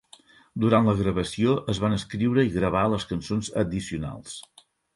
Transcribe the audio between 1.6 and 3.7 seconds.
es van escriure i gravar les cançons